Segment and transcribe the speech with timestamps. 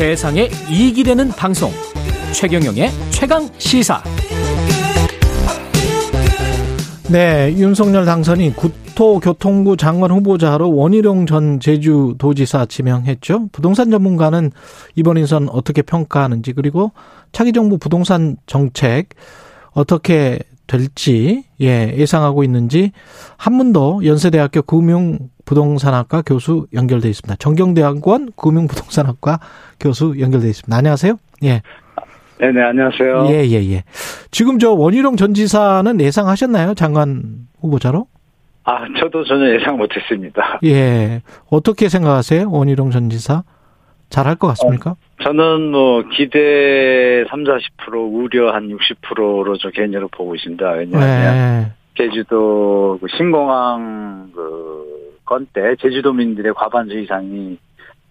[0.00, 1.70] 세상에 이익이 되는 방송
[2.32, 4.02] 최경영의 최강 시사
[7.10, 13.48] 네, 윤석열 당선인 국토교통부 장관 후보자로 원희룡 전 제주도지사 지명했죠.
[13.52, 14.50] 부동산 전문가는
[14.94, 16.92] 이번 인선 어떻게 평가하는지 그리고
[17.32, 19.10] 차기 정부 부동산 정책
[19.72, 20.38] 어떻게
[20.70, 22.92] 될지 예, 예상하고 있는지
[23.36, 27.34] 한문도 연세대학교 금융부동산학과 교수 연결돼 있습니다.
[27.40, 29.40] 정경대학원 금융부동산학과
[29.80, 30.76] 교수 연결돼 있습니다.
[30.76, 31.16] 안녕하세요.
[31.42, 31.62] 예.
[32.38, 33.26] 네네, 안녕하세요.
[33.30, 33.82] 예, 예, 예.
[34.30, 36.74] 지금 저 원희룡 전 지사는 예상하셨나요?
[36.74, 38.06] 장관 후보자로?
[38.62, 40.60] 아, 저도 전혀 예상 못했습니다.
[40.64, 41.22] 예.
[41.50, 42.48] 어떻게 생각하세요?
[42.48, 43.42] 원희룡 전 지사?
[44.08, 44.92] 잘할 것 같습니까?
[44.92, 47.58] 어, 저는 뭐, 기대 3, 40%,
[48.12, 50.70] 우려 한 60%로 저 개인적으로 보고 있습니다.
[50.70, 51.72] 왜냐하면, 네.
[51.96, 54.80] 제주도 그 신공항 그
[55.30, 57.56] 건 때 제주도민들의 과반수 이상이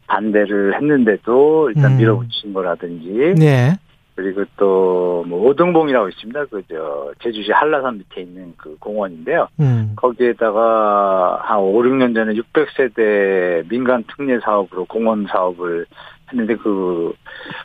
[0.07, 1.97] 반대를 했는데도 일단 음.
[1.97, 3.73] 밀어붙인 거라든지, 네.
[4.15, 6.45] 그리고 또 뭐 오등봉이라고 있습니다.
[6.45, 9.49] 그 저 제주시 한라산 밑에 있는 그 공원인데요.
[9.59, 9.93] 음.
[9.97, 15.85] 거기에다가 한 5, 6년 전에 600세대 민간 특례 사업으로 공원 사업을
[16.31, 17.13] 했는데 그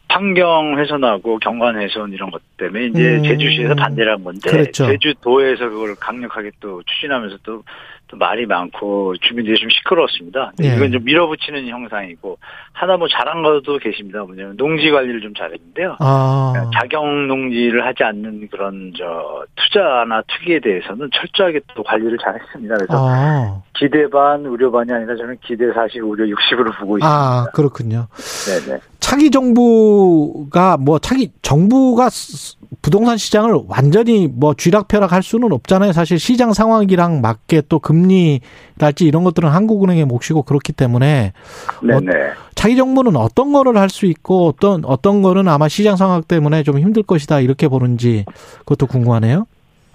[0.08, 3.22] 환경 훼손하고 경관 훼손 이런 것 때문에 이제 음.
[3.22, 4.86] 제주시에서 반대를 한 건데 그렇죠.
[4.86, 7.64] 제주도에서 그걸 강력하게 또 추진하면서 또,
[8.08, 10.52] 또 말이 많고 주민들이 좀 시끄러웠습니다.
[10.62, 10.76] 예.
[10.76, 12.38] 이건 좀 밀어붙이는 형상이고
[12.72, 14.22] 하나 뭐 잘한 것도 계십니다.
[14.24, 15.96] 뭐냐면 농지 관리를 좀 잘했는데요.
[16.00, 16.52] 아.
[16.74, 22.74] 자경 농지를 하지 않는 그런 저 투자나 투기에 대해서는 철저하게 또 관리를 잘했습니다.
[22.74, 23.62] 그래서 아.
[23.74, 27.06] 기대 반 우려 반이 아니라 저는 기대 40 우려 60으로 보고 있습니다.
[27.06, 28.06] 아, 그렇군요.
[28.46, 28.80] 네네.
[29.04, 35.92] 차기 정부가 뭐 차기 정부가 스- 부동산 시장을 완전히 뭐 쥐락펴락 할 수는 없잖아요.
[35.92, 41.34] 사실 시장 상황이랑 맞게 또 금리랄지 이런 것들은 한국은행의 몫이고 그렇기 때문에
[41.82, 42.12] 네네.
[42.54, 46.78] 차기 정부는 어떤 거를 할 수 있고 어떤 어떤 거는 아마 시장 상황 때문에 좀
[46.78, 48.24] 힘들 것이다 이렇게 보는지
[48.60, 49.44] 그것도 궁금하네요.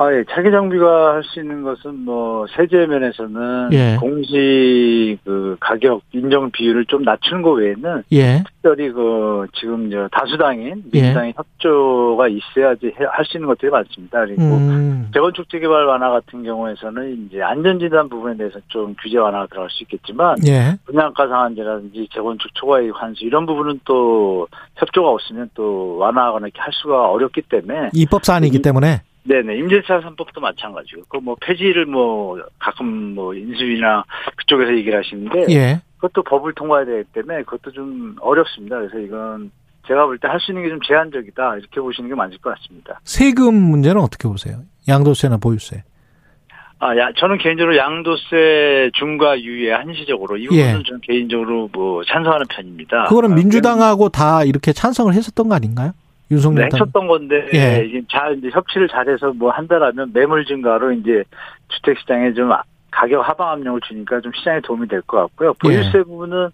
[0.01, 0.23] 아, 예.
[0.29, 3.97] 차기 정비가 할 수 있는 것은 뭐 세제 면에서는 예.
[3.99, 8.41] 공시 그 가격 인정 비율을 좀 낮추는 거 외에는 예.
[8.47, 11.01] 특별히 그 지금 저 다수당인 예.
[11.01, 14.25] 민주당의 협조가 있어야지 할 수 있는 것들이 많습니다.
[14.25, 15.09] 그리고 음.
[15.13, 20.37] 재건축 재개발 완화 같은 경우에서는 이제 안전진단 부분에 대해서 좀 규제 완화가 들어갈 수 있겠지만
[20.47, 20.77] 예.
[20.85, 27.09] 분양가 상한제라든지 재건축 초과이익 환수 이런 부분은 또 협조가 없으면 또 완화하거나 이렇게 할 수가
[27.11, 28.61] 어렵기 때문에 입법 사안이기 음.
[28.61, 34.03] 때문에 네네 임대차 3법도 마찬가지고 그 뭐 폐지를 뭐 가끔 뭐 인수위나
[34.37, 35.81] 그쪽에서 얘기를 하시는데 예.
[35.97, 38.77] 그것도 법을 통과해야 되기 때문에 그것도 좀 어렵습니다.
[38.77, 39.51] 그래서 이건
[39.87, 42.99] 제가 볼 때 할 수 있는 게 좀 제한적이다 이렇게 보시는 게 맞을 것 같습니다.
[43.03, 44.61] 세금 문제는 어떻게 보세요?
[44.87, 45.83] 양도세나 보유세.
[46.81, 50.83] 아, 야, 저는 개인적으로 양도세 중과 유예 한시적으로 이 부분은 예.
[50.83, 53.03] 좀 개인적으로 뭐 찬성하는 편입니다.
[53.09, 55.91] 그거는 아, 민주당하고 다 이렇게 찬성을 했었던 거 아닌가요?
[56.29, 56.79] 네, 윤석열 당.
[56.79, 57.83] 했었던 건데 예.
[57.85, 61.23] 이게 잘 이제 협치를 잘해서 뭐 한다라면 매물 증가로 이제
[61.69, 65.53] 주택 시장에 좀 아- 가격 하방 압력을 주니까 좀 시장에 도움이 될 것 같고요.
[65.55, 66.03] 보유세 예.
[66.03, 66.49] 부분은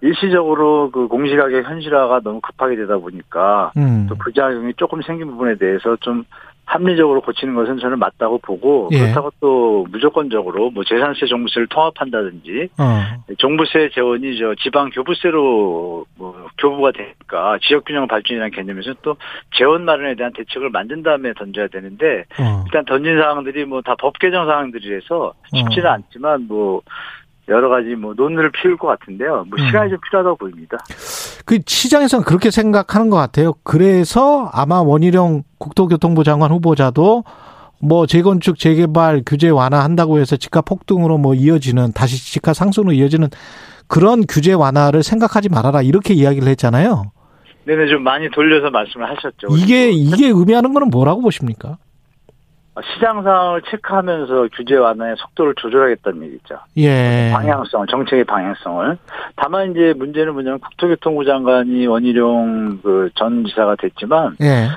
[0.00, 4.06] 일시적으로 그 공시가격 현실화가 너무 급하게 되다 보니까 음.
[4.08, 6.24] 또 부작용이 조금 생긴 부분에 대해서 좀
[6.68, 8.98] 합리적으로 고치는 것은 저는 맞다고 보고 예.
[8.98, 13.24] 그렇다고 또 무조건적으로 뭐 재산세 종부세를 통합한다든지 어.
[13.38, 19.16] 종부세 재원이 저 지방 교부세로 뭐 교부가 되니까 지역 균형 발전이라는 개념에서 또
[19.56, 22.64] 재원 마련에 대한 대책을 만든 다음에 던져야 되는데 어.
[22.66, 25.92] 일단 던진 사항들이 뭐 다 법 개정 사항들이라서 쉽지는 어.
[25.94, 26.82] 않지만 뭐
[27.48, 29.46] 여러 가지 뭐 논의를 피울 것 같은데요.
[29.48, 29.64] 뭐 음.
[29.64, 30.76] 시간이 좀 필요하다고 보입니다.
[31.48, 33.54] 그 시장에서는 그렇게 생각하는 것 같아요.
[33.64, 37.24] 그래서 아마 원희룡 국토교통부 장관 후보자도
[37.80, 43.28] 뭐 재건축 재개발 규제 완화한다고 해서 집값 폭등으로 뭐 이어지는 다시 집값 상승으로 이어지는
[43.86, 47.12] 그런 규제 완화를 생각하지 말아라 이렇게 이야기를 했잖아요.
[47.64, 49.56] 네네 좀 많이 돌려서 말씀을 하셨죠.
[49.56, 51.78] 이게 이게 의미하는 거는 뭐라고 보십니까?
[52.82, 56.58] 시장 상황을 체크하면서 규제 완화의 속도를 조절하겠다는 얘기죠.
[56.78, 57.30] 예.
[57.34, 58.98] 방향성, 정책의 방향성을.
[59.36, 64.68] 다만 이제 문제는 뭐냐면 국토교통부 장관이 원희룡 그 전 지사가 됐지만 예.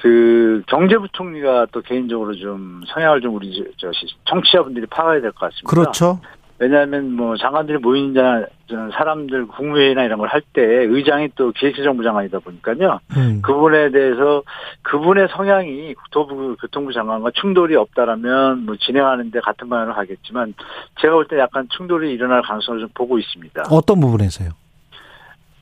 [0.00, 5.68] 그 경제부총리가 또 개인적으로 좀 성향을 좀 우리 저 시- 청취자분들이 파악해야 될 것 같습니다.
[5.70, 6.20] 그렇죠.
[6.58, 12.38] 왜냐하면 뭐 장관들이 모인 자 사람들 국무회의나 이런 걸 할 때 의장이 또 기획재정부 장관이다
[12.38, 12.98] 보니까요.
[13.16, 13.40] 음.
[13.42, 14.42] 그 부분에 대해서
[14.82, 20.54] 그분의 성향이 국토부 교통부 장관과 충돌이 없다라면 뭐 진행하는데 같은 방향으로 가겠지만
[21.00, 23.64] 제가 볼 때 약간 충돌이 일어날 가능성을 좀 보고 있습니다.
[23.70, 24.50] 어떤 부분에서요?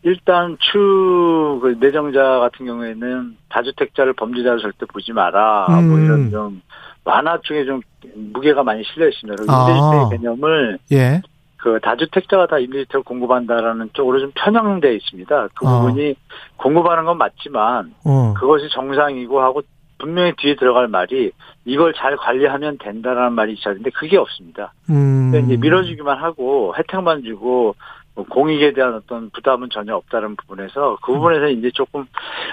[0.02, 5.67] 일단 추그 내정자 같은 경우에는 다주택자를 범죄자로 절대 보지 마라.
[5.69, 6.05] 뭐 음.
[6.05, 6.62] 이런 좀
[7.04, 7.80] 완화 쪽에 좀
[8.14, 9.36] 무게가 많이 실려 있습니다.
[9.36, 9.70] 그리고 아.
[9.70, 11.22] 임대주택 개념을 예.
[11.56, 15.48] 그 다주택자가 다 임대주택을 공급한다라는 쪽으로 좀 편향되어 있습니다.
[15.54, 15.80] 그 어.
[15.80, 16.14] 부분이
[16.56, 18.34] 공급하는 건 맞지만 어.
[18.34, 19.62] 그것이 정상이고 하고
[19.98, 21.30] 분명히 뒤에 들어갈 말이
[21.64, 24.74] 이걸 잘 관리하면 된다라는 말이 있어야 되는데 그게 없습니다.
[24.90, 25.32] 음.
[25.46, 27.74] 이제 밀어주기만 하고 혜택만 주고
[28.14, 32.04] 뭐 공익에 대한 어떤 부담은 전혀 없다는 부분에서 그 부분에서 이제 조금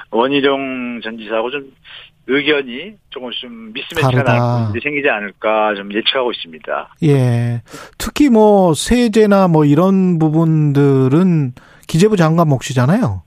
[0.10, 1.72] 원희룡 전 지사하고 좀
[2.28, 6.96] 의견이 조금 좀 미스매치가 부분이 생기지 않을까 좀 예측하고 있습니다.
[7.04, 7.62] 예.
[7.98, 11.54] 특히 뭐 세제나 뭐 이런 부분들은
[11.88, 13.24] 기재부 장관 몫이잖아요.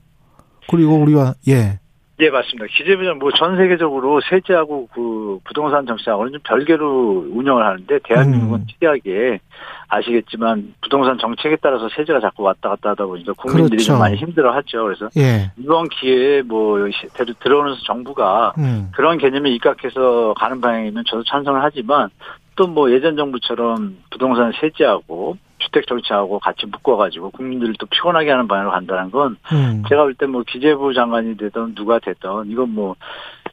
[0.69, 1.79] 그리고 우리가 예.
[2.21, 2.65] 예, 맞습니다.
[2.77, 8.65] 기재부는 뭐 전 세계적으로 세제하고 그 부동산 정책하고는 좀 별개로 운영을 하는데 대한민국은 음.
[8.71, 9.39] 특이하게
[9.87, 13.85] 아시겠지만 부동산 정책에 따라서 세제가 자꾸 왔다 갔다 하다 보니까 국민들이 그렇죠.
[13.85, 14.83] 좀 많이 힘들어하죠.
[14.83, 15.51] 그래서 예.
[15.57, 18.89] 이번 기회에 뭐 시- 들- 들어오는 정부가 음.
[18.95, 22.09] 그런 개념에 입각해서 가는 방향이면 저도 찬성을 하지만
[22.57, 28.71] 또 뭐 예전 정부처럼 부동산 세제하고 주택 정책하고 같이 묶어가지고 국민들을 또 피곤하게 하는 방향으로
[28.71, 29.83] 간다는 건 음.
[29.89, 32.95] 제가 볼 때 뭐 기재부 장관이 되든 누가 되든 이건 뭐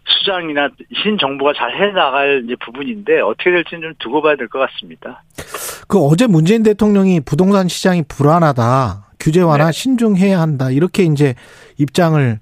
[0.04, 0.68] 수장이나
[1.02, 5.22] 신 정부가 잘 해나갈 이제 부분인데 어떻게 될지는 좀 두고 봐야 될 것 같습니다.
[5.92, 9.10] 그 어제 문재인 대통령이 부동산 시장이 불안하다.
[9.20, 9.72] 규제 완화 네.
[9.72, 10.70] 신중해야 한다.
[10.70, 11.34] 이렇게 이제
[11.76, 12.40] 입장을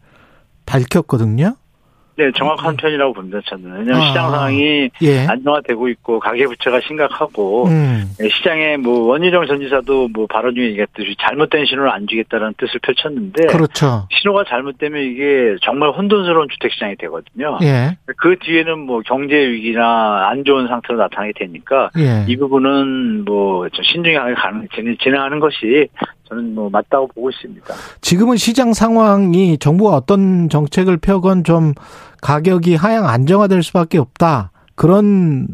[0.66, 1.56] 밝혔거든요.
[2.20, 3.40] 네, 정확한 편이라고 봅니다.
[3.46, 4.08] 저는 왜냐하면 아.
[4.08, 5.26] 시장 상황이 예.
[5.26, 8.10] 안정화되고 있고 가계 부채가 심각하고 음.
[8.18, 12.78] 네, 시장에 뭐 원희룡 전 지사도 뭐 발언 중에 얘기했듯이 잘못된 신호를 안 주겠다는 뜻을
[12.82, 14.06] 펼쳤는데 그렇죠.
[14.10, 17.58] 신호가 잘못되면 이게 정말 혼돈스러운 주택 시장이 되거든요.
[17.62, 17.96] 예.
[18.18, 22.26] 그 뒤에는 뭐 경제 위기나 안 좋은 상태로 나타나게 되니까 예.
[22.28, 25.86] 이 부분은 뭐 좀 신중하게 가는 진행- 진행하는 것이
[26.30, 27.74] 저는 뭐 맞다고 보고 있습니다.
[28.00, 31.74] 지금은 시장 상황이 정부가 어떤 정책을 펴건 좀
[32.22, 34.52] 가격이 하향 안정화될 수밖에 없다.
[34.76, 35.48] 그런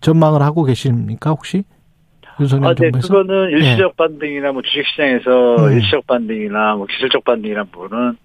[0.00, 1.64] 전망을 하고 계십니까 혹시
[2.40, 3.08] 윤석열 아, 네, 정부에서?
[3.08, 5.72] 그거는 일시적 반등이나 뭐 주식시장에서 음.
[5.72, 8.16] 일시적 반등이나 뭐 기술적 반등이나 부분은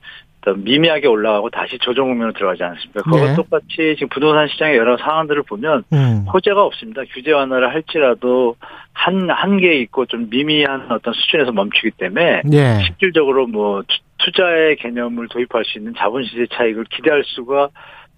[0.54, 3.02] 미미하게 올라가고 다시 조정 국면으로 들어가지 않습니까?
[3.04, 3.36] 그거 네.
[3.36, 6.26] 똑같이 지금 부동산 시장의 여러 상황들을 보면 음.
[6.34, 7.02] 호재가 없습니다.
[7.14, 8.56] 규제 완화를 할지라도
[8.94, 12.80] 한 한계 있고 좀 미미한 어떤 수준에서 멈추기 때문에 예.
[12.86, 17.70] 실질적으로 뭐 투- 투자의 개념을 도입할 수 있는 자본 시세 차익을 기대할 수가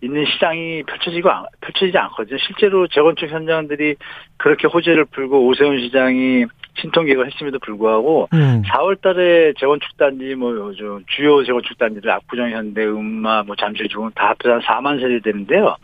[0.02, 2.38] 있는 시장이 펼쳐지고 않- 펼쳐지지 않거든요.
[2.40, 3.96] 실제로 재건축 현장들이
[4.38, 6.46] 그렇게 호재를 풀고 오세훈 시장이
[6.80, 8.62] 신통기획을 했음에도 불구하고 음.
[8.68, 14.12] 4월 달에 재건축 단지 뭐 요즘 주요 재건축 단지들 압구정 현대 은마 뭐 잠실 주공
[14.16, 15.76] 다 합해서 한 4만 세대 되는데요.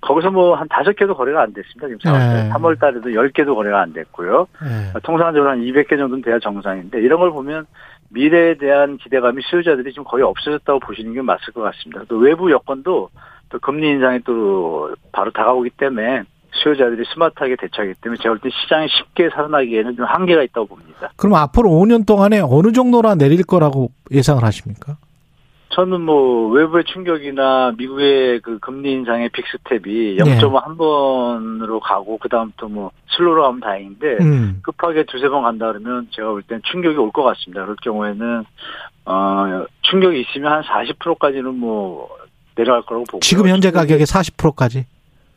[0.00, 1.86] 거기서 뭐 한 다섯 개도 거래가 안 됐습니다.
[1.88, 2.42] 지금 4월 달에.
[2.44, 2.50] 네.
[2.50, 4.46] 3월 달에도 10개도 거래가 안 됐고요.
[4.64, 5.00] 예.
[5.02, 7.66] 통상적으로 한 200개 정도는 돼야 정상인데 이런 걸 보면
[8.10, 12.04] 미래에 대한 기대감이 수요자들이 지금 거의 없어졌다고 보시는 게 맞을 것 같습니다.
[12.08, 13.10] 또 외부 여건도
[13.48, 16.22] 또 금리 인상이 또 바로 다가오기 때문에
[16.62, 21.10] 수요자들이 스마트하게 대처하기 때문에 제가 볼 때 시장이 쉽게 살아나기에는 좀 한계가 있다고 봅니다.
[21.16, 24.96] 그럼 앞으로 5년 동안에 어느 정도나 내릴 거라고 예상을 하십니까?
[25.70, 33.42] 저는 뭐 외부의 충격이나 미국의 그 금리 인상의 빅스텝이 0.5한 번으로 가고 그다음부터 뭐 슬로로
[33.42, 34.60] 가면 다행인데 음.
[34.62, 37.62] 급하게 두세 번 간다 그러면 제가 볼 땐 충격이 올 것 같습니다.
[37.62, 38.44] 그럴 경우에는
[39.04, 42.08] 어 충격이 있으면 한 40%까지는 뭐
[42.54, 44.86] 내려갈 거라고 보고 지금 현재 가격의 40%까지.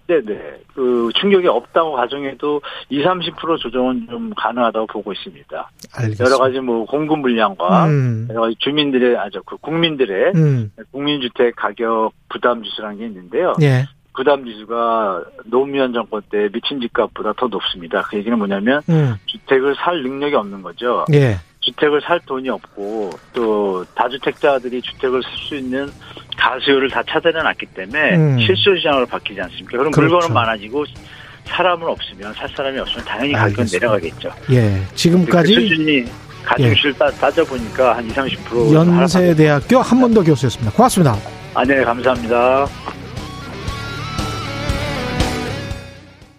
[0.09, 5.71] 네네 그 충격이 없다고 가정해도 20, 30% 조정은 좀 가능하다고 보고 있습니다.
[5.93, 6.25] 알겠습니다.
[6.25, 8.27] 여러 가지 뭐 공급 물량과 음.
[8.31, 10.71] 여러 가지 주민들의 아저 그 국민들의 음.
[10.91, 13.53] 국민주택 가격 부담 지수라는 게 있는데요.
[13.61, 13.85] 예.
[14.15, 18.01] 부담 지수가 노무현 정권 때 미친 집값보다 더 높습니다.
[18.01, 19.13] 그 얘기는 뭐냐면 음.
[19.27, 21.05] 주택을 살 능력이 없는 거죠.
[21.13, 21.35] 예.
[21.59, 25.87] 주택을 살 돈이 없고 또 다주택자들이 주택을 살 수 있는
[26.39, 28.39] 가수요를 다 차단해놨기 때문에 음.
[28.39, 29.77] 실수 시장으로 바뀌지 않습니까?
[29.77, 30.13] 그럼 그렇죠.
[30.13, 30.85] 물건은 많아지고
[31.45, 33.65] 사람은 없으면 살 사람이 없으면 당연히 가격은.
[33.71, 34.31] 내려가겠죠.
[34.51, 34.81] 예.
[34.89, 36.05] 그 지금까지 수준이
[36.43, 40.71] 가중실 따 따져보니까 한 20, 30% 연세대학교 한문도 교수였습니다.
[40.71, 41.15] 고맙습니다.
[41.53, 42.67] 아, 네, 감사합니다.